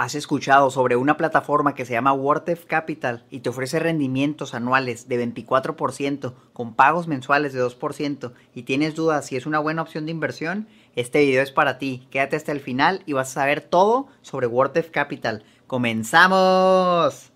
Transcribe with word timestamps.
¿Has 0.00 0.14
escuchado 0.14 0.70
sobre 0.70 0.96
una 0.96 1.18
plataforma 1.18 1.74
que 1.74 1.84
se 1.84 1.92
llama 1.92 2.14
WordF 2.14 2.64
Capital 2.64 3.26
y 3.28 3.40
te 3.40 3.50
ofrece 3.50 3.78
rendimientos 3.78 4.54
anuales 4.54 5.08
de 5.08 5.22
24% 5.22 6.32
con 6.54 6.74
pagos 6.74 7.06
mensuales 7.06 7.52
de 7.52 7.62
2% 7.62 8.32
y 8.54 8.62
tienes 8.62 8.94
dudas 8.94 9.26
si 9.26 9.36
es 9.36 9.44
una 9.44 9.58
buena 9.58 9.82
opción 9.82 10.06
de 10.06 10.12
inversión? 10.12 10.68
Este 10.96 11.20
video 11.20 11.42
es 11.42 11.50
para 11.50 11.76
ti. 11.76 12.08
Quédate 12.10 12.36
hasta 12.36 12.50
el 12.50 12.60
final 12.60 13.02
y 13.04 13.12
vas 13.12 13.28
a 13.28 13.40
saber 13.42 13.60
todo 13.60 14.06
sobre 14.22 14.46
WordF 14.46 14.88
Capital. 14.90 15.44
¡Comenzamos! 15.66 17.30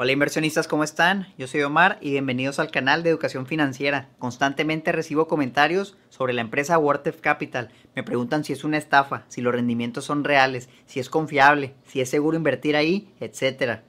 Hola 0.00 0.12
inversionistas, 0.12 0.68
¿cómo 0.68 0.84
están? 0.84 1.26
Yo 1.38 1.48
soy 1.48 1.62
Omar 1.62 1.98
y 2.00 2.12
bienvenidos 2.12 2.60
al 2.60 2.70
canal 2.70 3.02
de 3.02 3.10
Educación 3.10 3.46
Financiera. 3.46 4.10
Constantemente 4.20 4.92
recibo 4.92 5.26
comentarios 5.26 5.96
sobre 6.08 6.34
la 6.34 6.40
empresa 6.40 6.78
WordF 6.78 7.20
Capital. 7.20 7.70
Me 7.96 8.04
preguntan 8.04 8.44
si 8.44 8.52
es 8.52 8.62
una 8.62 8.76
estafa, 8.76 9.24
si 9.26 9.40
los 9.40 9.52
rendimientos 9.52 10.04
son 10.04 10.22
reales, 10.22 10.68
si 10.86 11.00
es 11.00 11.10
confiable, 11.10 11.74
si 11.84 12.00
es 12.00 12.08
seguro 12.08 12.36
invertir 12.36 12.76
ahí, 12.76 13.12
etc. 13.18 13.80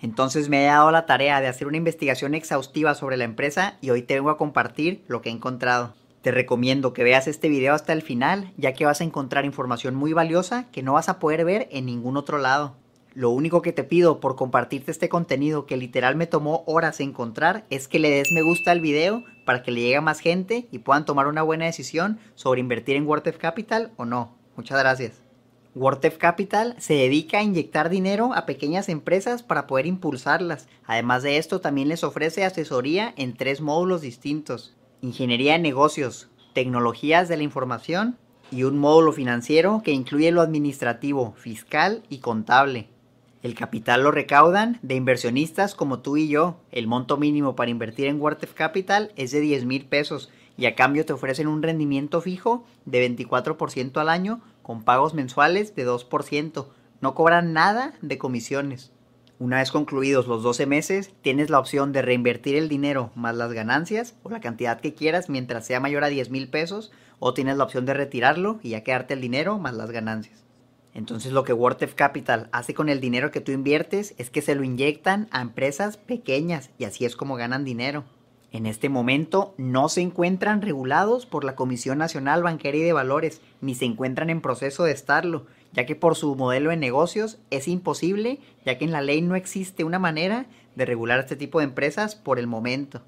Entonces 0.00 0.48
me 0.48 0.64
he 0.64 0.66
dado 0.66 0.90
la 0.90 1.06
tarea 1.06 1.40
de 1.40 1.46
hacer 1.46 1.68
una 1.68 1.76
investigación 1.76 2.34
exhaustiva 2.34 2.96
sobre 2.96 3.16
la 3.16 3.22
empresa 3.22 3.78
y 3.80 3.90
hoy 3.90 4.02
te 4.02 4.14
vengo 4.14 4.30
a 4.30 4.38
compartir 4.38 5.04
lo 5.06 5.22
que 5.22 5.28
he 5.28 5.32
encontrado. 5.32 5.94
Te 6.22 6.32
recomiendo 6.32 6.92
que 6.92 7.04
veas 7.04 7.28
este 7.28 7.48
video 7.48 7.74
hasta 7.74 7.92
el 7.92 8.02
final, 8.02 8.52
ya 8.56 8.72
que 8.72 8.84
vas 8.84 9.00
a 9.00 9.04
encontrar 9.04 9.44
información 9.44 9.94
muy 9.94 10.12
valiosa 10.12 10.66
que 10.72 10.82
no 10.82 10.94
vas 10.94 11.08
a 11.08 11.20
poder 11.20 11.44
ver 11.44 11.68
en 11.70 11.86
ningún 11.86 12.16
otro 12.16 12.38
lado. 12.38 12.81
Lo 13.14 13.28
único 13.28 13.60
que 13.60 13.72
te 13.72 13.84
pido 13.84 14.20
por 14.20 14.36
compartirte 14.36 14.90
este 14.90 15.10
contenido 15.10 15.66
que 15.66 15.76
literal 15.76 16.16
me 16.16 16.26
tomó 16.26 16.64
horas 16.66 16.98
encontrar 17.00 17.66
es 17.68 17.86
que 17.86 17.98
le 17.98 18.10
des 18.10 18.32
me 18.32 18.42
gusta 18.42 18.70
al 18.70 18.80
video 18.80 19.22
para 19.44 19.62
que 19.62 19.70
le 19.70 19.82
llegue 19.82 19.96
a 19.96 20.00
más 20.00 20.20
gente 20.20 20.66
y 20.70 20.78
puedan 20.78 21.04
tomar 21.04 21.26
una 21.26 21.42
buena 21.42 21.66
decisión 21.66 22.18
sobre 22.34 22.60
invertir 22.60 22.96
en 22.96 23.06
WordF 23.06 23.36
Capital 23.36 23.92
o 23.96 24.06
no. 24.06 24.34
Muchas 24.56 24.78
gracias. 24.78 25.20
WordF 25.74 26.16
Capital 26.16 26.74
se 26.78 26.94
dedica 26.94 27.38
a 27.38 27.42
inyectar 27.42 27.90
dinero 27.90 28.32
a 28.34 28.46
pequeñas 28.46 28.88
empresas 28.88 29.42
para 29.42 29.66
poder 29.66 29.86
impulsarlas. 29.86 30.66
Además 30.86 31.22
de 31.22 31.36
esto, 31.36 31.60
también 31.60 31.88
les 31.88 32.04
ofrece 32.04 32.44
asesoría 32.44 33.12
en 33.16 33.34
tres 33.34 33.60
módulos 33.60 34.00
distintos. 34.00 34.74
Ingeniería 35.02 35.52
de 35.52 35.58
negocios, 35.58 36.30
tecnologías 36.54 37.28
de 37.28 37.36
la 37.36 37.42
información 37.42 38.16
y 38.50 38.64
un 38.64 38.78
módulo 38.78 39.12
financiero 39.12 39.82
que 39.82 39.92
incluye 39.92 40.30
lo 40.30 40.42
administrativo, 40.42 41.34
fiscal 41.36 42.02
y 42.08 42.18
contable. 42.18 42.91
El 43.42 43.56
capital 43.56 44.04
lo 44.04 44.12
recaudan 44.12 44.78
de 44.82 44.94
inversionistas 44.94 45.74
como 45.74 45.98
tú 45.98 46.16
y 46.16 46.28
yo. 46.28 46.60
El 46.70 46.86
monto 46.86 47.16
mínimo 47.16 47.56
para 47.56 47.72
invertir 47.72 48.06
en 48.06 48.20
WordF 48.20 48.54
Capital 48.54 49.10
es 49.16 49.32
de 49.32 49.40
10 49.40 49.64
mil 49.64 49.84
pesos 49.86 50.30
y 50.56 50.66
a 50.66 50.76
cambio 50.76 51.04
te 51.04 51.12
ofrecen 51.12 51.48
un 51.48 51.60
rendimiento 51.60 52.20
fijo 52.20 52.64
de 52.84 53.04
24% 53.04 54.00
al 54.00 54.08
año 54.08 54.40
con 54.62 54.84
pagos 54.84 55.12
mensuales 55.12 55.74
de 55.74 55.84
2%. 55.84 56.66
No 57.00 57.14
cobran 57.16 57.52
nada 57.52 57.94
de 58.00 58.16
comisiones. 58.16 58.92
Una 59.40 59.58
vez 59.58 59.72
concluidos 59.72 60.28
los 60.28 60.44
12 60.44 60.66
meses, 60.66 61.12
tienes 61.20 61.50
la 61.50 61.58
opción 61.58 61.90
de 61.90 62.02
reinvertir 62.02 62.54
el 62.54 62.68
dinero 62.68 63.10
más 63.16 63.34
las 63.34 63.52
ganancias 63.52 64.14
o 64.22 64.30
la 64.30 64.40
cantidad 64.40 64.80
que 64.80 64.94
quieras 64.94 65.28
mientras 65.28 65.66
sea 65.66 65.80
mayor 65.80 66.04
a 66.04 66.08
10 66.08 66.30
mil 66.30 66.48
pesos 66.48 66.92
o 67.18 67.34
tienes 67.34 67.56
la 67.56 67.64
opción 67.64 67.86
de 67.86 67.94
retirarlo 67.94 68.60
y 68.62 68.70
ya 68.70 68.84
quedarte 68.84 69.14
el 69.14 69.20
dinero 69.20 69.58
más 69.58 69.74
las 69.74 69.90
ganancias. 69.90 70.41
Entonces 70.94 71.32
lo 71.32 71.44
que 71.44 71.52
WordF 71.52 71.94
Capital 71.94 72.48
hace 72.52 72.74
con 72.74 72.88
el 72.88 73.00
dinero 73.00 73.30
que 73.30 73.40
tú 73.40 73.52
inviertes 73.52 74.14
es 74.18 74.30
que 74.30 74.42
se 74.42 74.54
lo 74.54 74.62
inyectan 74.62 75.28
a 75.30 75.40
empresas 75.40 75.96
pequeñas 75.96 76.70
y 76.78 76.84
así 76.84 77.04
es 77.04 77.16
como 77.16 77.36
ganan 77.36 77.64
dinero. 77.64 78.04
En 78.52 78.66
este 78.66 78.90
momento 78.90 79.54
no 79.56 79.88
se 79.88 80.02
encuentran 80.02 80.60
regulados 80.60 81.24
por 81.24 81.44
la 81.44 81.54
Comisión 81.54 81.96
Nacional 81.96 82.42
Bancaria 82.42 82.82
y 82.82 82.84
de 82.84 82.92
Valores, 82.92 83.40
ni 83.62 83.74
se 83.74 83.86
encuentran 83.86 84.28
en 84.28 84.42
proceso 84.42 84.84
de 84.84 84.92
estarlo, 84.92 85.46
ya 85.72 85.86
que 85.86 85.96
por 85.96 86.16
su 86.16 86.36
modelo 86.36 86.68
de 86.68 86.76
negocios 86.76 87.38
es 87.50 87.66
imposible, 87.66 88.40
ya 88.66 88.76
que 88.76 88.84
en 88.84 88.92
la 88.92 89.00
ley 89.00 89.22
no 89.22 89.36
existe 89.36 89.84
una 89.84 89.98
manera 89.98 90.44
de 90.76 90.84
regular 90.84 91.20
este 91.20 91.36
tipo 91.36 91.60
de 91.60 91.64
empresas 91.64 92.14
por 92.14 92.38
el 92.38 92.46
momento. 92.46 93.00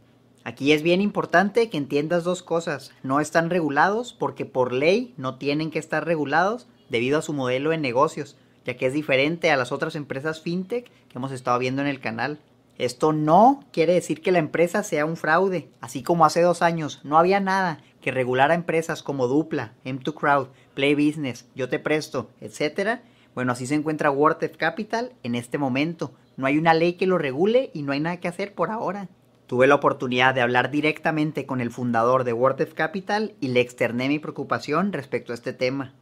Aquí 0.44 0.72
es 0.72 0.82
bien 0.82 1.02
importante 1.02 1.68
que 1.68 1.76
entiendas 1.76 2.24
dos 2.24 2.42
cosas. 2.42 2.92
No 3.02 3.20
están 3.20 3.50
regulados 3.50 4.14
porque 4.14 4.46
por 4.46 4.72
ley 4.72 5.12
no 5.18 5.36
tienen 5.36 5.70
que 5.70 5.78
estar 5.78 6.06
regulados 6.06 6.68
debido 6.94 7.18
a 7.18 7.22
su 7.22 7.32
modelo 7.32 7.70
de 7.70 7.78
negocios, 7.78 8.36
ya 8.64 8.76
que 8.76 8.86
es 8.86 8.92
diferente 8.92 9.50
a 9.50 9.56
las 9.56 9.72
otras 9.72 9.96
empresas 9.96 10.40
fintech 10.40 10.84
que 10.84 11.18
hemos 11.18 11.32
estado 11.32 11.58
viendo 11.58 11.82
en 11.82 11.88
el 11.88 11.98
canal. 11.98 12.38
Esto 12.78 13.12
no 13.12 13.64
quiere 13.72 13.94
decir 13.94 14.22
que 14.22 14.30
la 14.30 14.38
empresa 14.38 14.84
sea 14.84 15.04
un 15.04 15.16
fraude, 15.16 15.68
así 15.80 16.04
como 16.04 16.24
hace 16.24 16.40
dos 16.40 16.62
años 16.62 17.00
no 17.02 17.18
había 17.18 17.40
nada 17.40 17.80
que 18.00 18.12
regulara 18.12 18.54
empresas 18.54 19.02
como 19.02 19.26
Dupla, 19.26 19.72
M2 19.84 20.14
Crowd, 20.14 20.48
Play 20.74 20.94
Business, 20.94 21.48
Yo 21.56 21.68
Te 21.68 21.80
Presto, 21.80 22.30
etc. 22.40 23.00
Bueno, 23.34 23.50
así 23.50 23.66
se 23.66 23.74
encuentra 23.74 24.12
WordF 24.12 24.56
Capital 24.56 25.14
en 25.24 25.34
este 25.34 25.58
momento. 25.58 26.12
No 26.36 26.46
hay 26.46 26.58
una 26.58 26.74
ley 26.74 26.92
que 26.92 27.08
lo 27.08 27.18
regule 27.18 27.72
y 27.74 27.82
no 27.82 27.90
hay 27.90 27.98
nada 27.98 28.20
que 28.20 28.28
hacer 28.28 28.54
por 28.54 28.70
ahora. 28.70 29.08
Tuve 29.48 29.66
la 29.66 29.74
oportunidad 29.74 30.32
de 30.32 30.42
hablar 30.42 30.70
directamente 30.70 31.44
con 31.44 31.60
el 31.60 31.72
fundador 31.72 32.22
de 32.22 32.34
WordF 32.34 32.72
Capital 32.72 33.34
y 33.40 33.48
le 33.48 33.62
externé 33.62 34.08
mi 34.08 34.20
preocupación 34.20 34.92
respecto 34.92 35.32
a 35.32 35.34
este 35.34 35.52
tema. 35.52 35.92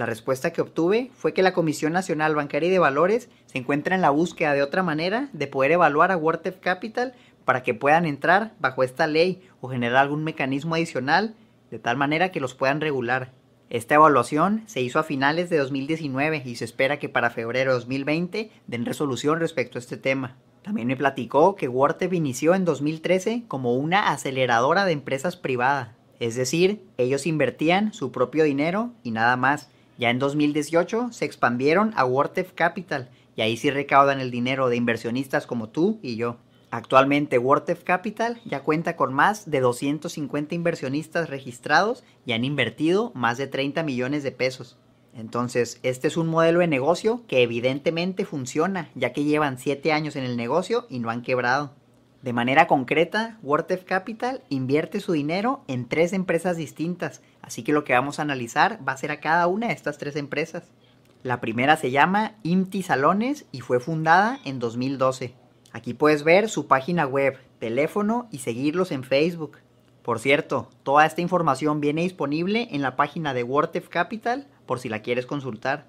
La 0.00 0.06
respuesta 0.06 0.50
que 0.50 0.62
obtuve 0.62 1.10
fue 1.12 1.34
que 1.34 1.42
la 1.42 1.52
Comisión 1.52 1.92
Nacional 1.92 2.34
Bancaria 2.34 2.70
y 2.70 2.72
de 2.72 2.78
Valores 2.78 3.28
se 3.44 3.58
encuentra 3.58 3.94
en 3.94 4.00
la 4.00 4.08
búsqueda 4.08 4.54
de 4.54 4.62
otra 4.62 4.82
manera 4.82 5.28
de 5.34 5.46
poder 5.46 5.72
evaluar 5.72 6.10
a 6.10 6.16
WordF 6.16 6.58
Capital 6.58 7.12
para 7.44 7.62
que 7.62 7.74
puedan 7.74 8.06
entrar 8.06 8.54
bajo 8.60 8.82
esta 8.82 9.06
ley 9.06 9.46
o 9.60 9.68
generar 9.68 9.98
algún 9.98 10.24
mecanismo 10.24 10.74
adicional 10.74 11.34
de 11.70 11.78
tal 11.78 11.98
manera 11.98 12.32
que 12.32 12.40
los 12.40 12.54
puedan 12.54 12.80
regular. 12.80 13.32
Esta 13.68 13.96
evaluación 13.96 14.62
se 14.64 14.80
hizo 14.80 14.98
a 14.98 15.02
finales 15.02 15.50
de 15.50 15.58
2019 15.58 16.44
y 16.46 16.56
se 16.56 16.64
espera 16.64 16.98
que 16.98 17.10
para 17.10 17.28
febrero 17.28 17.72
de 17.72 17.80
2020 17.80 18.50
den 18.68 18.86
resolución 18.86 19.38
respecto 19.38 19.76
a 19.76 19.80
este 19.80 19.98
tema. 19.98 20.38
También 20.62 20.88
me 20.88 20.96
platicó 20.96 21.56
que 21.56 21.68
WordF 21.68 22.14
inició 22.14 22.54
en 22.54 22.64
2013 22.64 23.44
como 23.48 23.74
una 23.74 24.12
aceleradora 24.12 24.86
de 24.86 24.92
empresas 24.92 25.36
privadas, 25.36 25.90
es 26.20 26.36
decir, 26.36 26.86
ellos 26.96 27.26
invertían 27.26 27.92
su 27.92 28.12
propio 28.12 28.44
dinero 28.44 28.92
y 29.02 29.10
nada 29.10 29.36
más 29.36 29.68
ya 30.00 30.08
en 30.08 30.18
2018 30.18 31.12
se 31.12 31.26
expandieron 31.26 31.92
a 31.94 32.06
WordF 32.06 32.54
Capital 32.54 33.10
y 33.36 33.42
ahí 33.42 33.58
sí 33.58 33.70
recaudan 33.70 34.18
el 34.18 34.30
dinero 34.30 34.70
de 34.70 34.76
inversionistas 34.76 35.46
como 35.46 35.68
tú 35.68 36.00
y 36.02 36.16
yo. 36.16 36.38
Actualmente 36.70 37.38
WordF 37.38 37.84
Capital 37.84 38.40
ya 38.46 38.60
cuenta 38.60 38.96
con 38.96 39.12
más 39.12 39.50
de 39.50 39.60
250 39.60 40.54
inversionistas 40.54 41.28
registrados 41.28 42.02
y 42.24 42.32
han 42.32 42.44
invertido 42.44 43.12
más 43.14 43.36
de 43.36 43.46
30 43.46 43.82
millones 43.82 44.22
de 44.22 44.32
pesos. 44.32 44.78
Entonces, 45.14 45.80
este 45.82 46.08
es 46.08 46.16
un 46.16 46.28
modelo 46.28 46.60
de 46.60 46.66
negocio 46.66 47.22
que 47.28 47.42
evidentemente 47.42 48.24
funciona, 48.24 48.88
ya 48.94 49.12
que 49.12 49.24
llevan 49.24 49.58
7 49.58 49.92
años 49.92 50.16
en 50.16 50.24
el 50.24 50.38
negocio 50.38 50.86
y 50.88 51.00
no 51.00 51.10
han 51.10 51.20
quebrado. 51.20 51.74
De 52.22 52.32
manera 52.32 52.66
concreta, 52.66 53.38
WordF 53.42 53.84
Capital 53.84 54.42
invierte 54.48 55.00
su 55.00 55.12
dinero 55.12 55.62
en 55.68 55.88
tres 55.88 56.12
empresas 56.12 56.56
distintas, 56.56 57.22
así 57.42 57.62
que 57.62 57.72
lo 57.72 57.84
que 57.84 57.92
vamos 57.92 58.18
a 58.18 58.22
analizar 58.22 58.78
va 58.86 58.92
a 58.92 58.96
ser 58.96 59.10
a 59.10 59.20
cada 59.20 59.46
una 59.46 59.68
de 59.68 59.72
estas 59.72 59.98
tres 59.98 60.16
empresas. 60.16 60.64
La 61.22 61.40
primera 61.40 61.76
se 61.76 61.90
llama 61.90 62.32
IMTI 62.42 62.82
Salones 62.82 63.46
y 63.52 63.60
fue 63.60 63.80
fundada 63.80 64.38
en 64.44 64.58
2012. 64.58 65.34
Aquí 65.72 65.94
puedes 65.94 66.24
ver 66.24 66.48
su 66.48 66.66
página 66.66 67.06
web, 67.06 67.38
teléfono 67.58 68.28
y 68.30 68.38
seguirlos 68.38 68.90
en 68.92 69.04
Facebook. 69.04 69.58
Por 70.02 70.18
cierto, 70.18 70.70
toda 70.82 71.04
esta 71.06 71.20
información 71.20 71.80
viene 71.80 72.02
disponible 72.02 72.68
en 72.72 72.82
la 72.82 72.96
página 72.96 73.34
de 73.34 73.42
WordF 73.42 73.88
Capital 73.88 74.46
por 74.66 74.80
si 74.80 74.88
la 74.88 75.02
quieres 75.02 75.26
consultar 75.26 75.86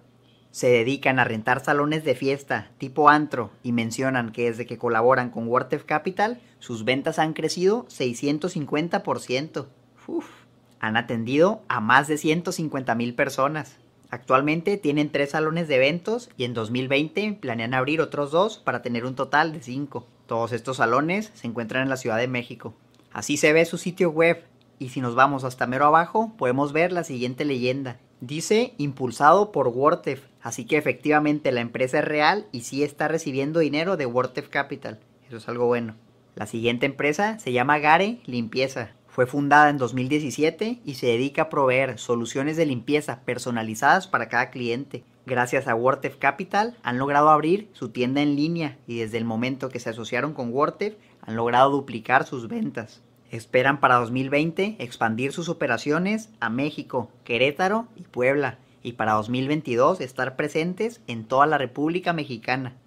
se 0.52 0.68
dedican 0.68 1.18
a 1.18 1.24
rentar 1.24 1.64
salones 1.64 2.04
de 2.04 2.14
fiesta 2.14 2.72
tipo 2.78 3.10
antro 3.10 3.52
y 3.64 3.72
mencionan 3.72 4.32
que 4.32 4.44
desde 4.44 4.66
que 4.66 4.78
colaboran 4.78 5.30
con 5.30 5.48
WordF 5.48 5.86
Capital, 5.86 6.42
sus 6.60 6.84
ventas 6.84 7.20
han 7.20 7.34
crecido 7.34 7.86
650%. 7.88 9.68
Uf. 10.08 10.41
Han 10.82 10.98
atendido 10.98 11.62
a 11.68 11.80
más 11.80 12.08
de 12.08 12.18
150 12.18 12.96
mil 12.96 13.14
personas. 13.14 13.78
Actualmente 14.10 14.78
tienen 14.78 15.12
tres 15.12 15.30
salones 15.30 15.68
de 15.68 15.76
eventos 15.76 16.30
y 16.38 16.44
en 16.44 16.56
2020 16.56 17.38
planean 17.40 17.76
abrir 17.76 18.02
otros 18.02 18.32
dos 18.32 18.58
para 18.58 18.82
tener 18.82 19.06
un 19.06 19.16
total 19.16 19.54
de 19.54 19.62
cinco. 19.62 20.08
Todos 20.26 20.52
estos 20.52 20.78
salones 20.78 21.32
se 21.36 21.46
encuentran 21.46 21.84
en 21.84 21.90
la 21.90 21.98
Ciudad 21.98 22.18
de 22.18 22.28
México. 22.28 22.74
Así 23.14 23.38
se 23.38 23.54
ve 23.54 23.64
su 23.66 23.78
sitio 23.78 24.10
web 24.10 24.44
y 24.80 24.90
si 24.90 25.02
nos 25.02 25.14
vamos 25.14 25.44
hasta 25.44 25.68
mero 25.68 25.86
abajo 25.86 26.34
podemos 26.36 26.74
ver 26.74 26.92
la 26.92 27.04
siguiente 27.04 27.46
leyenda. 27.46 28.00
Dice 28.20 28.74
impulsado 28.80 29.52
por 29.52 29.68
WordF, 29.68 30.24
así 30.42 30.66
que 30.66 30.78
efectivamente 30.78 31.52
la 31.52 31.62
empresa 31.62 32.00
es 32.00 32.06
real 32.06 32.48
y 32.52 32.62
sí 32.62 32.84
está 32.84 33.08
recibiendo 33.08 33.60
dinero 33.60 33.98
de 33.98 34.08
WordF 34.08 34.50
Capital. 34.50 35.00
Eso 35.28 35.38
es 35.38 35.48
algo 35.48 35.68
bueno. 35.68 35.94
La 36.36 36.48
siguiente 36.48 36.88
empresa 36.88 37.38
se 37.38 37.52
llama 37.52 37.78
Gare 37.78 38.20
Limpieza. 38.26 38.92
Fue 39.11 39.25
fundada 39.25 39.69
en 39.69 39.78
2017 39.78 40.79
y 40.85 40.93
se 40.93 41.08
dedica 41.08 41.43
a 41.43 41.49
proveer 41.49 41.99
soluciones 41.99 42.55
de 42.55 42.66
limpieza 42.66 43.19
personalizadas 43.25 44.08
para 44.08 44.29
cada 44.29 44.52
cliente. 44.52 45.03
Gracias 45.25 45.67
a 45.67 45.75
WordF 45.75 46.16
Capital 46.17 46.78
han 46.81 46.97
logrado 46.97 47.29
abrir 47.29 47.69
su 47.73 47.90
tienda 47.90 48.22
en 48.22 48.37
línea 48.37 48.78
y 48.87 48.99
desde 48.99 49.17
el 49.17 49.25
momento 49.25 49.67
que 49.67 49.81
se 49.81 49.90
asociaron 49.90 50.34
con 50.34 50.53
WordF 50.53 50.96
han 51.23 51.35
logrado 51.35 51.72
duplicar 51.72 52.25
sus 52.25 52.47
ventas. 52.47 53.02
Esperan 53.31 53.81
para 53.81 53.96
2020 53.96 54.78
expandir 54.79 55.34
sus 55.34 55.49
operaciones 55.49 56.29
a 56.40 56.49
México, 56.49 57.11
Querétaro 57.25 57.87
y 57.97 58.03
Puebla, 58.03 58.59
y 58.81 58.93
para 58.93 59.11
2022 59.13 59.99
estar 59.99 60.37
presentes 60.37 61.02
en 61.08 61.25
toda 61.25 61.47
la 61.47 61.58
República 61.58 62.13
Mexicana. 62.13 62.78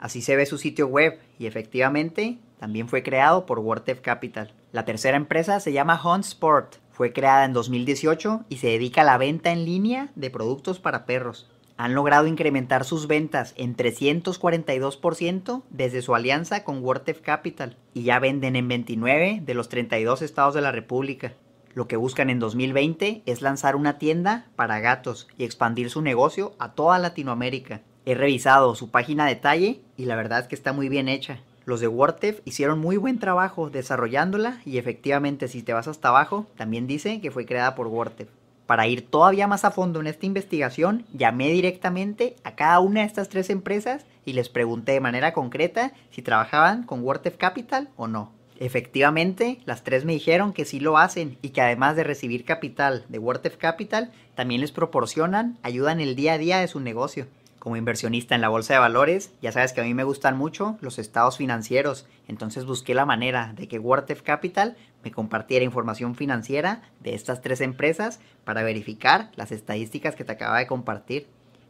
Así 0.00 0.22
se 0.22 0.34
ve 0.34 0.44
su 0.44 0.58
sitio 0.58 0.88
web 0.88 1.20
y 1.38 1.46
efectivamente 1.46 2.38
también 2.58 2.88
fue 2.88 3.04
creado 3.04 3.46
por 3.46 3.60
WordTef 3.60 4.00
Capital. 4.00 4.52
La 4.72 4.84
tercera 4.84 5.16
empresa 5.16 5.60
se 5.60 5.72
llama 5.72 6.00
Hunt 6.02 6.24
Sport. 6.24 6.76
Fue 6.90 7.12
creada 7.12 7.44
en 7.44 7.52
2018 7.52 8.44
y 8.48 8.56
se 8.58 8.68
dedica 8.68 9.02
a 9.02 9.04
la 9.04 9.18
venta 9.18 9.50
en 9.50 9.64
línea 9.64 10.10
de 10.14 10.30
productos 10.30 10.78
para 10.78 11.06
perros 11.06 11.48
han 11.78 11.94
logrado 11.94 12.26
incrementar 12.26 12.84
sus 12.84 13.06
ventas 13.06 13.54
en 13.56 13.76
342% 13.76 15.62
desde 15.70 16.02
su 16.02 16.14
alianza 16.14 16.64
con 16.64 16.84
WordTef 16.84 17.20
Capital 17.20 17.76
y 17.94 18.02
ya 18.02 18.18
venden 18.18 18.56
en 18.56 18.66
29 18.66 19.42
de 19.44 19.54
los 19.54 19.68
32 19.68 20.22
estados 20.22 20.54
de 20.54 20.60
la 20.60 20.72
República. 20.72 21.34
Lo 21.74 21.86
que 21.86 21.96
buscan 21.96 22.30
en 22.30 22.40
2020 22.40 23.22
es 23.26 23.42
lanzar 23.42 23.76
una 23.76 23.96
tienda 23.98 24.48
para 24.56 24.80
gatos 24.80 25.28
y 25.38 25.44
expandir 25.44 25.88
su 25.88 26.02
negocio 26.02 26.52
a 26.58 26.72
toda 26.72 26.98
Latinoamérica. 26.98 27.82
He 28.04 28.16
revisado 28.16 28.74
su 28.74 28.90
página 28.90 29.26
de 29.26 29.36
detalle 29.36 29.80
y 29.96 30.06
la 30.06 30.16
verdad 30.16 30.40
es 30.40 30.48
que 30.48 30.56
está 30.56 30.72
muy 30.72 30.88
bien 30.88 31.08
hecha. 31.08 31.38
Los 31.68 31.80
de 31.80 31.88
WordTef 31.88 32.40
hicieron 32.46 32.78
muy 32.78 32.96
buen 32.96 33.18
trabajo 33.18 33.68
desarrollándola 33.68 34.62
y 34.64 34.78
efectivamente 34.78 35.48
si 35.48 35.62
te 35.62 35.74
vas 35.74 35.86
hasta 35.86 36.08
abajo 36.08 36.46
también 36.56 36.86
dice 36.86 37.20
que 37.20 37.30
fue 37.30 37.44
creada 37.44 37.74
por 37.74 37.88
WordTef. 37.88 38.30
Para 38.64 38.86
ir 38.86 39.10
todavía 39.10 39.46
más 39.46 39.66
a 39.66 39.70
fondo 39.70 40.00
en 40.00 40.06
esta 40.06 40.24
investigación, 40.24 41.04
llamé 41.12 41.50
directamente 41.50 42.36
a 42.42 42.54
cada 42.54 42.80
una 42.80 43.00
de 43.00 43.06
estas 43.06 43.28
tres 43.28 43.50
empresas 43.50 44.06
y 44.24 44.32
les 44.32 44.48
pregunté 44.48 44.92
de 44.92 45.00
manera 45.00 45.34
concreta 45.34 45.92
si 46.08 46.22
trabajaban 46.22 46.84
con 46.84 47.02
WordTef 47.02 47.36
Capital 47.36 47.90
o 47.98 48.06
no. 48.08 48.32
Efectivamente, 48.58 49.60
las 49.66 49.84
tres 49.84 50.06
me 50.06 50.14
dijeron 50.14 50.54
que 50.54 50.64
sí 50.64 50.80
lo 50.80 50.96
hacen 50.96 51.36
y 51.42 51.50
que 51.50 51.60
además 51.60 51.96
de 51.96 52.04
recibir 52.04 52.46
capital 52.46 53.04
de 53.10 53.18
WordTef 53.18 53.58
Capital, 53.58 54.10
también 54.34 54.62
les 54.62 54.72
proporcionan 54.72 55.58
ayuda 55.62 55.92
en 55.92 56.00
el 56.00 56.16
día 56.16 56.32
a 56.32 56.38
día 56.38 56.60
de 56.60 56.68
su 56.68 56.80
negocio. 56.80 57.26
Como 57.68 57.76
inversionista 57.76 58.34
en 58.34 58.40
la 58.40 58.48
bolsa 58.48 58.72
de 58.72 58.78
valores, 58.78 59.34
ya 59.42 59.52
sabes 59.52 59.74
que 59.74 59.82
a 59.82 59.84
mí 59.84 59.92
me 59.92 60.02
gustan 60.02 60.38
mucho 60.38 60.78
los 60.80 60.98
estados 60.98 61.36
financieros, 61.36 62.06
entonces 62.26 62.64
busqué 62.64 62.94
la 62.94 63.04
manera 63.04 63.52
de 63.54 63.68
que 63.68 63.78
WordTef 63.78 64.22
Capital 64.22 64.78
me 65.04 65.12
compartiera 65.12 65.66
información 65.66 66.14
financiera 66.14 66.80
de 67.00 67.12
estas 67.14 67.42
tres 67.42 67.60
empresas 67.60 68.20
para 68.44 68.62
verificar 68.62 69.32
las 69.36 69.52
estadísticas 69.52 70.16
que 70.16 70.24
te 70.24 70.32
acaba 70.32 70.56
de 70.56 70.66
compartir. 70.66 71.26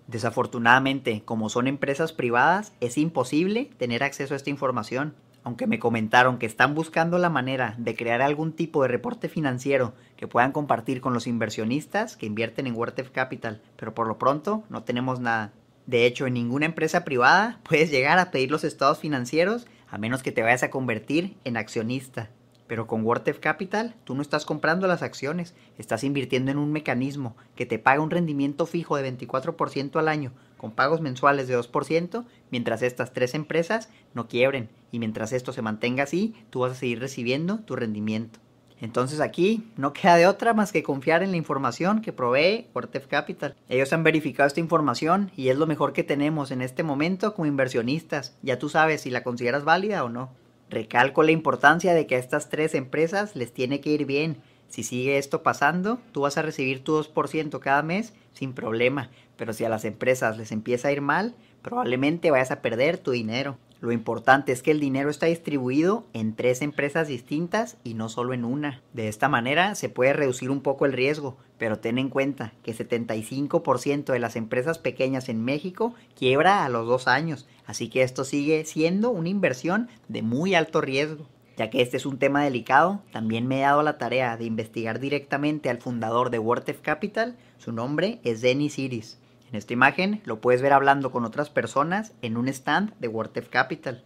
Desafortunadamente, 0.06 1.22
como 1.24 1.48
son 1.48 1.66
empresas 1.66 2.12
privadas, 2.12 2.72
es 2.78 2.96
imposible 2.96 3.68
tener 3.76 4.04
acceso 4.04 4.34
a 4.34 4.36
esta 4.36 4.50
información. 4.50 5.16
Aunque 5.42 5.66
me 5.66 5.80
comentaron 5.80 6.38
que 6.38 6.46
están 6.46 6.76
buscando 6.76 7.18
la 7.18 7.28
manera 7.28 7.74
de 7.76 7.96
crear 7.96 8.22
algún 8.22 8.52
tipo 8.52 8.82
de 8.82 8.88
reporte 8.88 9.28
financiero 9.28 9.94
que 10.16 10.28
puedan 10.28 10.52
compartir 10.52 11.00
con 11.00 11.12
los 11.12 11.26
inversionistas 11.26 12.16
que 12.16 12.26
invierten 12.26 12.68
en 12.68 12.76
WordTef 12.76 13.10
Capital, 13.10 13.60
pero 13.76 13.94
por 13.94 14.06
lo 14.06 14.16
pronto 14.16 14.62
no 14.68 14.84
tenemos 14.84 15.18
nada. 15.18 15.50
De 15.88 16.04
hecho, 16.04 16.26
en 16.26 16.34
ninguna 16.34 16.66
empresa 16.66 17.02
privada 17.02 17.60
puedes 17.68 17.90
llegar 17.90 18.18
a 18.18 18.30
pedir 18.30 18.50
los 18.50 18.62
estados 18.62 18.98
financieros 18.98 19.66
a 19.88 19.96
menos 19.96 20.22
que 20.22 20.32
te 20.32 20.42
vayas 20.42 20.62
a 20.62 20.68
convertir 20.70 21.34
en 21.44 21.56
accionista. 21.56 22.28
Pero 22.66 22.86
con 22.86 23.06
WordTef 23.06 23.38
Capital 23.38 23.94
tú 24.04 24.14
no 24.14 24.20
estás 24.20 24.44
comprando 24.44 24.86
las 24.86 25.00
acciones, 25.00 25.54
estás 25.78 26.04
invirtiendo 26.04 26.50
en 26.50 26.58
un 26.58 26.72
mecanismo 26.72 27.38
que 27.56 27.64
te 27.64 27.78
paga 27.78 28.02
un 28.02 28.10
rendimiento 28.10 28.66
fijo 28.66 28.98
de 28.98 29.10
24% 29.10 29.98
al 29.98 30.08
año 30.08 30.32
con 30.58 30.72
pagos 30.72 31.00
mensuales 31.00 31.48
de 31.48 31.58
2%, 31.58 32.26
mientras 32.50 32.82
estas 32.82 33.14
tres 33.14 33.34
empresas 33.34 33.88
no 34.12 34.28
quiebren 34.28 34.68
y 34.92 34.98
mientras 34.98 35.32
esto 35.32 35.54
se 35.54 35.62
mantenga 35.62 36.02
así, 36.02 36.34
tú 36.50 36.60
vas 36.60 36.72
a 36.72 36.74
seguir 36.74 37.00
recibiendo 37.00 37.60
tu 37.60 37.76
rendimiento. 37.76 38.40
Entonces 38.80 39.20
aquí 39.20 39.70
no 39.76 39.92
queda 39.92 40.16
de 40.16 40.26
otra 40.26 40.54
más 40.54 40.72
que 40.72 40.82
confiar 40.82 41.22
en 41.22 41.30
la 41.32 41.36
información 41.36 42.00
que 42.00 42.12
provee 42.12 42.66
WordTef 42.74 43.06
Capital. 43.06 43.56
Ellos 43.68 43.92
han 43.92 44.04
verificado 44.04 44.46
esta 44.46 44.60
información 44.60 45.32
y 45.36 45.48
es 45.48 45.58
lo 45.58 45.66
mejor 45.66 45.92
que 45.92 46.04
tenemos 46.04 46.50
en 46.50 46.62
este 46.62 46.82
momento 46.82 47.34
como 47.34 47.46
inversionistas. 47.46 48.36
Ya 48.42 48.58
tú 48.58 48.68
sabes 48.68 49.00
si 49.00 49.10
la 49.10 49.22
consideras 49.22 49.64
válida 49.64 50.04
o 50.04 50.08
no. 50.08 50.30
Recalco 50.70 51.22
la 51.22 51.32
importancia 51.32 51.94
de 51.94 52.06
que 52.06 52.16
a 52.16 52.18
estas 52.18 52.50
tres 52.50 52.74
empresas 52.74 53.34
les 53.34 53.52
tiene 53.52 53.80
que 53.80 53.90
ir 53.90 54.04
bien. 54.04 54.36
Si 54.68 54.82
sigue 54.82 55.16
esto 55.16 55.42
pasando, 55.42 55.98
tú 56.12 56.20
vas 56.22 56.36
a 56.36 56.42
recibir 56.42 56.84
tu 56.84 56.92
2% 57.02 57.58
cada 57.58 57.82
mes 57.82 58.12
sin 58.32 58.52
problema. 58.52 59.10
Pero 59.36 59.52
si 59.54 59.64
a 59.64 59.70
las 59.70 59.84
empresas 59.86 60.36
les 60.36 60.52
empieza 60.52 60.88
a 60.88 60.92
ir 60.92 61.00
mal, 61.00 61.34
probablemente 61.62 62.30
vayas 62.30 62.50
a 62.50 62.60
perder 62.60 62.98
tu 62.98 63.12
dinero. 63.12 63.56
Lo 63.80 63.92
importante 63.92 64.50
es 64.50 64.62
que 64.62 64.72
el 64.72 64.80
dinero 64.80 65.08
está 65.08 65.26
distribuido 65.26 66.04
en 66.12 66.34
tres 66.34 66.62
empresas 66.62 67.06
distintas 67.06 67.76
y 67.84 67.94
no 67.94 68.08
solo 68.08 68.34
en 68.34 68.44
una. 68.44 68.82
De 68.92 69.06
esta 69.06 69.28
manera 69.28 69.76
se 69.76 69.88
puede 69.88 70.12
reducir 70.12 70.50
un 70.50 70.62
poco 70.62 70.84
el 70.84 70.92
riesgo, 70.92 71.36
pero 71.58 71.78
ten 71.78 71.98
en 71.98 72.08
cuenta 72.08 72.52
que 72.64 72.74
75% 72.74 74.12
de 74.12 74.18
las 74.18 74.34
empresas 74.34 74.78
pequeñas 74.78 75.28
en 75.28 75.44
México 75.44 75.94
quiebra 76.16 76.64
a 76.64 76.68
los 76.68 76.88
dos 76.88 77.06
años, 77.06 77.46
así 77.66 77.88
que 77.88 78.02
esto 78.02 78.24
sigue 78.24 78.64
siendo 78.64 79.10
una 79.10 79.28
inversión 79.28 79.88
de 80.08 80.22
muy 80.22 80.56
alto 80.56 80.80
riesgo. 80.80 81.26
Ya 81.56 81.70
que 81.70 81.80
este 81.80 81.96
es 81.96 82.06
un 82.06 82.18
tema 82.18 82.42
delicado, 82.42 83.02
también 83.12 83.46
me 83.46 83.58
he 83.58 83.62
dado 83.62 83.82
la 83.82 83.98
tarea 83.98 84.36
de 84.36 84.44
investigar 84.44 84.98
directamente 84.98 85.70
al 85.70 85.78
fundador 85.78 86.30
de 86.30 86.40
WordTef 86.40 86.80
Capital. 86.80 87.36
Su 87.58 87.70
nombre 87.70 88.20
es 88.24 88.40
Denis 88.40 88.78
Iris. 88.78 89.18
En 89.50 89.56
esta 89.56 89.72
imagen 89.72 90.20
lo 90.24 90.40
puedes 90.40 90.60
ver 90.60 90.74
hablando 90.74 91.10
con 91.10 91.24
otras 91.24 91.48
personas 91.48 92.12
en 92.20 92.36
un 92.36 92.48
stand 92.48 92.92
de 92.98 93.08
WordTef 93.08 93.48
Capital. 93.48 94.04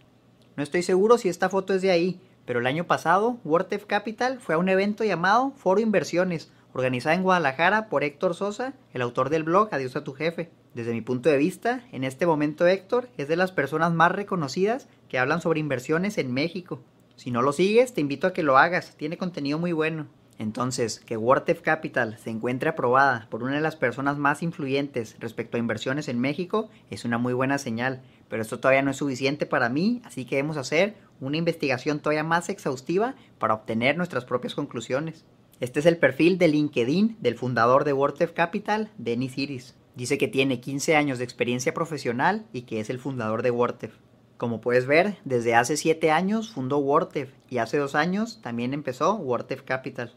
No 0.55 0.63
estoy 0.63 0.83
seguro 0.83 1.17
si 1.17 1.27
esta 1.27 1.49
foto 1.49 1.73
es 1.73 1.81
de 1.81 1.91
ahí, 1.91 2.21
pero 2.45 2.59
el 2.59 2.67
año 2.67 2.85
pasado 2.85 3.39
WordTef 3.43 3.85
Capital 3.85 4.39
fue 4.39 4.55
a 4.55 4.57
un 4.57 4.69
evento 4.69 5.03
llamado 5.03 5.51
Foro 5.57 5.81
Inversiones, 5.81 6.51
organizado 6.73 7.15
en 7.15 7.23
Guadalajara 7.23 7.89
por 7.89 8.03
Héctor 8.03 8.35
Sosa, 8.35 8.73
el 8.93 9.01
autor 9.01 9.29
del 9.29 9.43
blog 9.43 9.69
Adiós 9.71 9.95
a 9.95 10.03
tu 10.03 10.13
jefe. 10.13 10.49
Desde 10.73 10.93
mi 10.93 11.01
punto 11.01 11.29
de 11.29 11.37
vista, 11.37 11.83
en 11.91 12.03
este 12.03 12.25
momento 12.25 12.65
Héctor 12.65 13.09
es 13.17 13.27
de 13.27 13.35
las 13.35 13.51
personas 13.51 13.91
más 13.93 14.11
reconocidas 14.11 14.87
que 15.09 15.19
hablan 15.19 15.41
sobre 15.41 15.59
inversiones 15.59 16.17
en 16.17 16.33
México. 16.33 16.81
Si 17.15 17.31
no 17.31 17.41
lo 17.41 17.51
sigues, 17.51 17.93
te 17.93 18.01
invito 18.01 18.27
a 18.27 18.33
que 18.33 18.43
lo 18.43 18.57
hagas, 18.57 18.95
tiene 18.97 19.17
contenido 19.17 19.59
muy 19.59 19.71
bueno. 19.71 20.07
Entonces, 20.39 20.99
que 20.99 21.17
WordTef 21.17 21.61
Capital 21.61 22.17
se 22.17 22.29
encuentre 22.29 22.69
aprobada 22.69 23.27
por 23.29 23.43
una 23.43 23.55
de 23.55 23.61
las 23.61 23.75
personas 23.75 24.17
más 24.17 24.41
influyentes 24.41 25.15
respecto 25.19 25.57
a 25.57 25.59
inversiones 25.59 26.07
en 26.07 26.19
México 26.19 26.69
es 26.89 27.05
una 27.05 27.17
muy 27.17 27.33
buena 27.33 27.57
señal, 27.57 28.01
pero 28.29 28.41
esto 28.41 28.59
todavía 28.59 28.81
no 28.81 28.91
es 28.91 28.97
suficiente 28.97 29.45
para 29.45 29.69
mí, 29.69 30.01
así 30.05 30.25
que 30.25 30.37
debemos 30.37 30.57
hacer 30.57 30.95
una 31.21 31.37
investigación 31.37 31.99
todavía 31.99 32.23
más 32.23 32.49
exhaustiva 32.49 33.15
para 33.37 33.53
obtener 33.53 33.95
nuestras 33.95 34.25
propias 34.25 34.55
conclusiones. 34.55 35.23
Este 35.59 35.79
es 35.79 35.85
el 35.85 35.97
perfil 35.97 36.37
de 36.39 36.47
LinkedIn 36.47 37.17
del 37.21 37.35
fundador 37.35 37.83
de 37.83 37.93
WordTef 37.93 38.31
Capital, 38.33 38.89
Denis 38.97 39.37
Iris. 39.37 39.75
Dice 39.95 40.17
que 40.17 40.27
tiene 40.27 40.59
15 40.59 40.95
años 40.95 41.19
de 41.19 41.23
experiencia 41.23 41.73
profesional 41.73 42.45
y 42.51 42.63
que 42.63 42.79
es 42.79 42.89
el 42.89 42.97
fundador 42.97 43.43
de 43.43 43.51
WordTef. 43.51 43.93
Como 44.37 44.59
puedes 44.59 44.87
ver, 44.87 45.17
desde 45.23 45.53
hace 45.53 45.77
7 45.77 46.09
años 46.09 46.49
fundó 46.51 46.79
WordTef 46.79 47.29
y 47.49 47.59
hace 47.59 47.77
2 47.77 47.93
años 47.93 48.41
también 48.41 48.73
empezó 48.73 49.15
WordTef 49.15 49.61
Capital. 49.61 50.11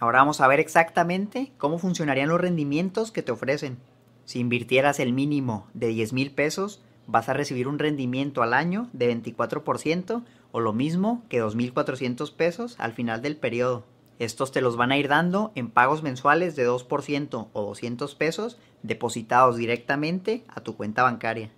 Ahora 0.00 0.20
vamos 0.20 0.40
a 0.40 0.48
ver 0.48 0.60
exactamente 0.60 1.52
cómo 1.58 1.78
funcionarían 1.78 2.30
los 2.30 2.40
rendimientos 2.40 3.12
que 3.12 3.22
te 3.22 3.32
ofrecen. 3.32 3.76
Si 4.24 4.38
invirtieras 4.38 4.98
el 4.98 5.12
mínimo 5.12 5.66
de 5.74 5.88
10 5.88 6.14
mil 6.14 6.30
pesos, 6.30 6.80
vas 7.06 7.28
a 7.28 7.34
recibir 7.34 7.68
un 7.68 7.78
rendimiento 7.78 8.42
al 8.42 8.54
año 8.54 8.88
de 8.94 9.14
24% 9.14 10.24
o 10.52 10.60
lo 10.60 10.72
mismo 10.72 11.22
que 11.28 11.42
2.400 11.42 12.34
pesos 12.34 12.76
al 12.78 12.94
final 12.94 13.20
del 13.20 13.36
periodo. 13.36 13.84
Estos 14.18 14.52
te 14.52 14.62
los 14.62 14.76
van 14.76 14.90
a 14.90 14.96
ir 14.96 15.08
dando 15.08 15.52
en 15.54 15.70
pagos 15.70 16.02
mensuales 16.02 16.56
de 16.56 16.66
2% 16.66 17.48
o 17.52 17.62
200 17.62 18.14
pesos 18.14 18.58
depositados 18.82 19.56
directamente 19.56 20.44
a 20.48 20.62
tu 20.62 20.76
cuenta 20.76 21.02
bancaria. 21.02 21.50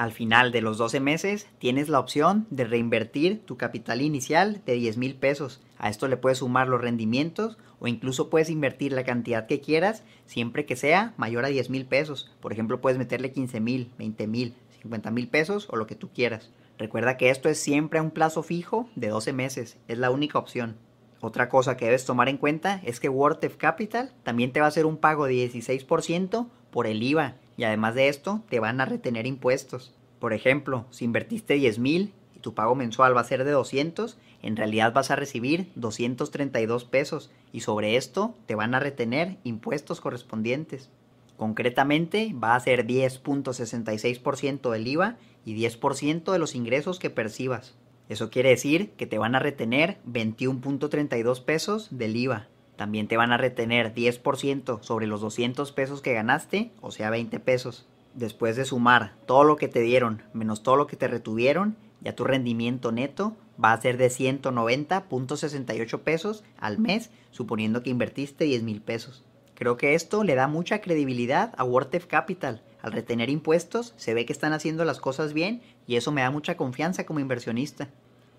Al 0.00 0.12
final 0.12 0.50
de 0.50 0.62
los 0.62 0.78
12 0.78 0.98
meses 0.98 1.46
tienes 1.58 1.90
la 1.90 2.00
opción 2.00 2.46
de 2.48 2.64
reinvertir 2.64 3.44
tu 3.44 3.58
capital 3.58 4.00
inicial 4.00 4.62
de 4.64 4.72
10 4.72 4.96
mil 4.96 5.14
pesos. 5.14 5.60
A 5.76 5.90
esto 5.90 6.08
le 6.08 6.16
puedes 6.16 6.38
sumar 6.38 6.68
los 6.68 6.80
rendimientos 6.80 7.58
o 7.80 7.86
incluso 7.86 8.30
puedes 8.30 8.48
invertir 8.48 8.92
la 8.92 9.04
cantidad 9.04 9.46
que 9.46 9.60
quieras 9.60 10.02
siempre 10.24 10.64
que 10.64 10.74
sea 10.74 11.12
mayor 11.18 11.44
a 11.44 11.48
10 11.48 11.68
mil 11.68 11.84
pesos. 11.84 12.34
Por 12.40 12.50
ejemplo, 12.50 12.80
puedes 12.80 12.98
meterle 12.98 13.30
15 13.30 13.60
mil, 13.60 13.92
20 13.98 14.26
mil, 14.26 14.54
50 14.80 15.10
mil 15.10 15.28
pesos 15.28 15.68
o 15.68 15.76
lo 15.76 15.86
que 15.86 15.96
tú 15.96 16.08
quieras. 16.08 16.50
Recuerda 16.78 17.18
que 17.18 17.28
esto 17.28 17.50
es 17.50 17.58
siempre 17.58 17.98
a 17.98 18.02
un 18.02 18.10
plazo 18.10 18.42
fijo 18.42 18.88
de 18.96 19.08
12 19.08 19.34
meses. 19.34 19.76
Es 19.86 19.98
la 19.98 20.10
única 20.10 20.38
opción. 20.38 20.78
Otra 21.20 21.50
cosa 21.50 21.76
que 21.76 21.84
debes 21.84 22.06
tomar 22.06 22.30
en 22.30 22.38
cuenta 22.38 22.80
es 22.86 23.00
que 23.00 23.10
WordTef 23.10 23.58
Capital 23.58 24.14
también 24.22 24.52
te 24.52 24.60
va 24.60 24.64
a 24.64 24.70
hacer 24.70 24.86
un 24.86 24.96
pago 24.96 25.26
de 25.26 25.34
16% 25.34 26.48
por 26.70 26.86
el 26.86 27.02
IVA 27.02 27.36
y 27.60 27.64
además 27.64 27.94
de 27.94 28.08
esto 28.08 28.42
te 28.48 28.58
van 28.58 28.80
a 28.80 28.86
retener 28.86 29.26
impuestos. 29.26 29.92
Por 30.18 30.32
ejemplo, 30.32 30.86
si 30.88 31.04
invertiste 31.04 31.52
10 31.52 31.78
mil 31.78 32.14
y 32.34 32.38
tu 32.38 32.54
pago 32.54 32.74
mensual 32.74 33.14
va 33.14 33.20
a 33.20 33.24
ser 33.24 33.44
de 33.44 33.50
200, 33.50 34.16
en 34.40 34.56
realidad 34.56 34.94
vas 34.94 35.10
a 35.10 35.16
recibir 35.16 35.70
232 35.74 36.86
pesos 36.86 37.30
y 37.52 37.60
sobre 37.60 37.96
esto 37.96 38.34
te 38.46 38.54
van 38.54 38.74
a 38.74 38.80
retener 38.80 39.36
impuestos 39.44 40.00
correspondientes. 40.00 40.88
Concretamente 41.36 42.32
va 42.32 42.54
a 42.54 42.60
ser 42.60 42.86
10.66% 42.86 44.70
del 44.70 44.86
IVA 44.86 45.18
y 45.44 45.54
10% 45.54 46.32
de 46.32 46.38
los 46.38 46.54
ingresos 46.54 46.98
que 46.98 47.10
percibas. 47.10 47.74
Eso 48.08 48.30
quiere 48.30 48.48
decir 48.48 48.92
que 48.92 49.06
te 49.06 49.18
van 49.18 49.34
a 49.34 49.38
retener 49.38 49.98
21.32 50.10 51.44
pesos 51.44 51.88
del 51.90 52.16
IVA. 52.16 52.48
También 52.80 53.08
te 53.08 53.18
van 53.18 53.30
a 53.30 53.36
retener 53.36 53.92
10% 53.92 54.80
sobre 54.80 55.06
los 55.06 55.20
200 55.20 55.70
pesos 55.72 56.00
que 56.00 56.14
ganaste, 56.14 56.70
o 56.80 56.90
sea 56.90 57.10
20 57.10 57.38
pesos. 57.38 57.86
Después 58.14 58.56
de 58.56 58.64
sumar 58.64 59.12
todo 59.26 59.44
lo 59.44 59.56
que 59.56 59.68
te 59.68 59.80
dieron 59.80 60.22
menos 60.32 60.62
todo 60.62 60.76
lo 60.76 60.86
que 60.86 60.96
te 60.96 61.06
retuvieron, 61.06 61.76
ya 62.00 62.16
tu 62.16 62.24
rendimiento 62.24 62.90
neto 62.90 63.36
va 63.62 63.74
a 63.74 63.80
ser 63.82 63.98
de 63.98 64.06
190.68 64.06 66.00
pesos 66.00 66.42
al 66.56 66.78
mes, 66.78 67.10
suponiendo 67.30 67.82
que 67.82 67.90
invertiste 67.90 68.46
10 68.46 68.62
mil 68.62 68.80
pesos. 68.80 69.24
Creo 69.54 69.76
que 69.76 69.94
esto 69.94 70.24
le 70.24 70.34
da 70.34 70.48
mucha 70.48 70.80
credibilidad 70.80 71.52
a 71.58 71.64
WordTef 71.64 72.06
Capital. 72.06 72.62
Al 72.80 72.92
retener 72.92 73.28
impuestos, 73.28 73.92
se 73.98 74.14
ve 74.14 74.24
que 74.24 74.32
están 74.32 74.54
haciendo 74.54 74.86
las 74.86 75.00
cosas 75.00 75.34
bien 75.34 75.60
y 75.86 75.96
eso 75.96 76.12
me 76.12 76.22
da 76.22 76.30
mucha 76.30 76.56
confianza 76.56 77.04
como 77.04 77.20
inversionista. 77.20 77.90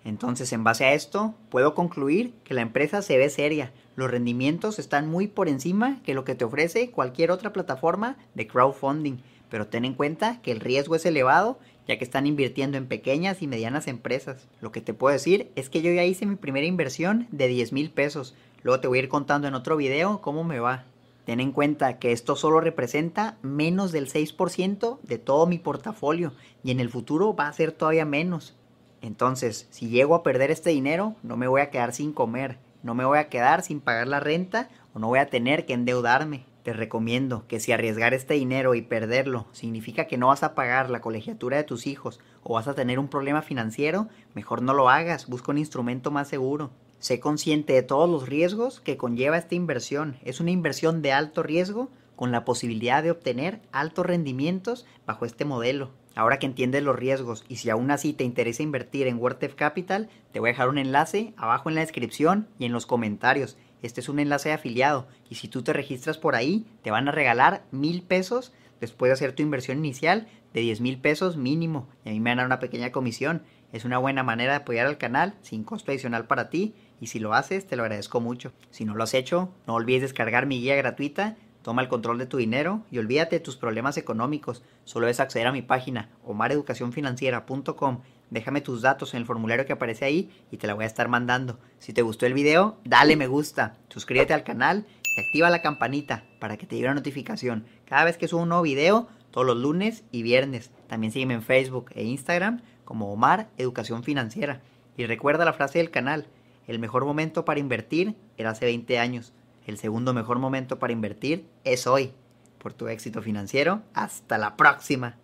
Entonces, 0.04 0.52
en 0.52 0.64
base 0.64 0.84
a 0.84 0.94
esto, 0.94 1.34
puedo 1.48 1.74
concluir 1.74 2.34
que 2.44 2.54
la 2.54 2.62
empresa 2.62 3.02
se 3.02 3.18
ve 3.18 3.30
seria. 3.30 3.72
Los 3.94 4.10
rendimientos 4.10 4.78
están 4.78 5.08
muy 5.08 5.28
por 5.28 5.48
encima 5.48 6.00
que 6.02 6.14
lo 6.14 6.24
que 6.24 6.34
te 6.34 6.44
ofrece 6.44 6.90
cualquier 6.90 7.30
otra 7.30 7.52
plataforma 7.52 8.16
de 8.34 8.46
crowdfunding. 8.46 9.18
Pero 9.48 9.66
ten 9.66 9.84
en 9.84 9.94
cuenta 9.94 10.40
que 10.42 10.50
el 10.50 10.60
riesgo 10.60 10.96
es 10.96 11.04
elevado 11.04 11.58
ya 11.86 11.98
que 11.98 12.04
están 12.04 12.26
invirtiendo 12.26 12.78
en 12.78 12.86
pequeñas 12.86 13.42
y 13.42 13.46
medianas 13.46 13.88
empresas. 13.88 14.48
Lo 14.60 14.72
que 14.72 14.80
te 14.80 14.94
puedo 14.94 15.12
decir 15.12 15.50
es 15.56 15.68
que 15.68 15.82
yo 15.82 15.92
ya 15.92 16.04
hice 16.04 16.26
mi 16.26 16.36
primera 16.36 16.66
inversión 16.66 17.26
de 17.30 17.48
10 17.48 17.72
mil 17.72 17.90
pesos. 17.90 18.34
Luego 18.62 18.80
te 18.80 18.88
voy 18.88 18.98
a 18.98 19.02
ir 19.02 19.08
contando 19.08 19.48
en 19.48 19.54
otro 19.54 19.76
video 19.76 20.20
cómo 20.20 20.44
me 20.44 20.60
va. 20.60 20.84
Ten 21.24 21.40
en 21.40 21.52
cuenta 21.52 21.98
que 21.98 22.12
esto 22.12 22.34
solo 22.36 22.60
representa 22.60 23.36
menos 23.42 23.92
del 23.92 24.08
6% 24.08 24.98
de 25.02 25.18
todo 25.18 25.46
mi 25.46 25.58
portafolio 25.58 26.32
y 26.64 26.72
en 26.72 26.80
el 26.80 26.88
futuro 26.88 27.34
va 27.34 27.48
a 27.48 27.52
ser 27.52 27.72
todavía 27.72 28.04
menos. 28.04 28.56
Entonces, 29.02 29.66
si 29.70 29.88
llego 29.88 30.14
a 30.14 30.22
perder 30.22 30.50
este 30.50 30.70
dinero, 30.70 31.16
no 31.22 31.36
me 31.36 31.48
voy 31.48 31.60
a 31.60 31.70
quedar 31.70 31.92
sin 31.92 32.12
comer, 32.12 32.58
no 32.82 32.94
me 32.94 33.04
voy 33.04 33.18
a 33.18 33.28
quedar 33.28 33.62
sin 33.62 33.80
pagar 33.80 34.06
la 34.06 34.20
renta 34.20 34.68
o 34.94 34.98
no 34.98 35.08
voy 35.08 35.18
a 35.18 35.26
tener 35.26 35.66
que 35.66 35.74
endeudarme. 35.74 36.46
Te 36.62 36.72
recomiendo 36.72 37.44
que 37.48 37.58
si 37.58 37.72
arriesgar 37.72 38.14
este 38.14 38.34
dinero 38.34 38.76
y 38.76 38.82
perderlo 38.82 39.48
significa 39.50 40.06
que 40.06 40.16
no 40.16 40.28
vas 40.28 40.44
a 40.44 40.54
pagar 40.54 40.90
la 40.90 41.00
colegiatura 41.00 41.56
de 41.56 41.64
tus 41.64 41.88
hijos 41.88 42.20
o 42.44 42.54
vas 42.54 42.68
a 42.68 42.74
tener 42.74 43.00
un 43.00 43.08
problema 43.08 43.42
financiero, 43.42 44.08
mejor 44.34 44.62
no 44.62 44.72
lo 44.72 44.88
hagas, 44.88 45.28
busca 45.28 45.50
un 45.50 45.58
instrumento 45.58 46.12
más 46.12 46.28
seguro. 46.28 46.70
Sé 47.00 47.18
consciente 47.18 47.72
de 47.72 47.82
todos 47.82 48.08
los 48.08 48.28
riesgos 48.28 48.78
que 48.78 48.96
conlleva 48.96 49.36
esta 49.36 49.56
inversión. 49.56 50.16
Es 50.24 50.38
una 50.38 50.52
inversión 50.52 51.02
de 51.02 51.12
alto 51.12 51.42
riesgo 51.42 51.90
con 52.14 52.30
la 52.30 52.44
posibilidad 52.44 53.02
de 53.02 53.10
obtener 53.10 53.60
altos 53.72 54.06
rendimientos 54.06 54.86
bajo 55.04 55.24
este 55.24 55.44
modelo. 55.44 55.90
Ahora 56.14 56.38
que 56.38 56.46
entiendes 56.46 56.82
los 56.82 56.96
riesgos 56.96 57.44
y 57.48 57.56
si 57.56 57.70
aún 57.70 57.90
así 57.90 58.12
te 58.12 58.24
interesa 58.24 58.62
invertir 58.62 59.06
en 59.06 59.18
WordTef 59.18 59.54
Capital, 59.54 60.10
te 60.32 60.40
voy 60.40 60.50
a 60.50 60.52
dejar 60.52 60.68
un 60.68 60.78
enlace 60.78 61.32
abajo 61.36 61.68
en 61.68 61.74
la 61.74 61.80
descripción 61.80 62.48
y 62.58 62.66
en 62.66 62.72
los 62.72 62.86
comentarios. 62.86 63.56
Este 63.82 64.00
es 64.00 64.08
un 64.08 64.18
enlace 64.18 64.50
de 64.50 64.54
afiliado 64.54 65.08
y 65.28 65.36
si 65.36 65.48
tú 65.48 65.62
te 65.62 65.72
registras 65.72 66.18
por 66.18 66.34
ahí, 66.34 66.66
te 66.82 66.90
van 66.90 67.08
a 67.08 67.12
regalar 67.12 67.64
mil 67.70 68.02
pesos 68.02 68.52
después 68.80 69.08
de 69.08 69.14
hacer 69.14 69.32
tu 69.32 69.42
inversión 69.42 69.78
inicial 69.78 70.28
de 70.52 70.60
10 70.60 70.80
mil 70.80 70.98
pesos 70.98 71.36
mínimo 71.36 71.88
y 72.04 72.10
a 72.10 72.12
mí 72.12 72.20
me 72.20 72.30
van 72.30 72.40
a 72.40 72.42
dar 72.42 72.46
una 72.46 72.58
pequeña 72.58 72.92
comisión. 72.92 73.42
Es 73.72 73.84
una 73.84 73.96
buena 73.96 74.22
manera 74.22 74.52
de 74.52 74.58
apoyar 74.58 74.86
al 74.86 74.98
canal 74.98 75.34
sin 75.40 75.64
costo 75.64 75.92
adicional 75.92 76.26
para 76.26 76.50
ti 76.50 76.74
y 77.00 77.06
si 77.06 77.20
lo 77.20 77.32
haces 77.32 77.66
te 77.66 77.76
lo 77.76 77.84
agradezco 77.84 78.20
mucho. 78.20 78.52
Si 78.70 78.84
no 78.84 78.94
lo 78.94 79.04
has 79.04 79.14
hecho, 79.14 79.50
no 79.66 79.74
olvides 79.74 80.02
descargar 80.02 80.46
mi 80.46 80.60
guía 80.60 80.76
gratuita 80.76 81.36
Toma 81.62 81.82
el 81.82 81.88
control 81.88 82.18
de 82.18 82.26
tu 82.26 82.36
dinero 82.36 82.82
y 82.90 82.98
olvídate 82.98 83.36
de 83.36 83.40
tus 83.40 83.56
problemas 83.56 83.96
económicos. 83.96 84.62
Solo 84.84 85.08
es 85.08 85.20
acceder 85.20 85.46
a 85.46 85.52
mi 85.52 85.62
página 85.62 86.10
omareducacionfinanciera.com. 86.24 88.00
Déjame 88.30 88.60
tus 88.60 88.82
datos 88.82 89.14
en 89.14 89.20
el 89.20 89.26
formulario 89.26 89.64
que 89.64 89.72
aparece 89.72 90.04
ahí 90.04 90.30
y 90.50 90.56
te 90.56 90.66
la 90.66 90.74
voy 90.74 90.84
a 90.84 90.88
estar 90.88 91.08
mandando. 91.08 91.58
Si 91.78 91.92
te 91.92 92.02
gustó 92.02 92.26
el 92.26 92.34
video, 92.34 92.78
dale 92.84 93.14
me 93.14 93.26
gusta, 93.26 93.76
suscríbete 93.90 94.34
al 94.34 94.42
canal 94.42 94.86
y 95.04 95.20
activa 95.20 95.50
la 95.50 95.62
campanita 95.62 96.24
para 96.40 96.56
que 96.56 96.66
te 96.66 96.74
llegue 96.74 96.88
una 96.88 96.94
notificación 96.94 97.66
cada 97.84 98.04
vez 98.04 98.16
que 98.16 98.28
subo 98.28 98.42
un 98.42 98.48
nuevo 98.48 98.62
video, 98.62 99.08
todos 99.30 99.46
los 99.46 99.56
lunes 99.56 100.02
y 100.10 100.22
viernes. 100.22 100.70
También 100.88 101.12
sígueme 101.12 101.34
en 101.34 101.42
Facebook 101.42 101.90
e 101.94 102.04
Instagram 102.04 102.62
como 102.84 103.12
Omar 103.12 103.48
Educación 103.58 104.02
Financiera. 104.02 104.62
Y 104.96 105.06
recuerda 105.06 105.44
la 105.44 105.52
frase 105.52 105.78
del 105.78 105.90
canal, 105.90 106.26
el 106.66 106.78
mejor 106.78 107.04
momento 107.04 107.44
para 107.44 107.60
invertir 107.60 108.14
era 108.36 108.50
hace 108.50 108.64
20 108.64 108.98
años. 108.98 109.32
El 109.66 109.78
segundo 109.78 110.12
mejor 110.12 110.38
momento 110.38 110.78
para 110.78 110.92
invertir 110.92 111.48
es 111.64 111.86
hoy. 111.86 112.12
Por 112.58 112.72
tu 112.72 112.88
éxito 112.88 113.22
financiero, 113.22 113.82
hasta 113.94 114.38
la 114.38 114.56
próxima. 114.56 115.18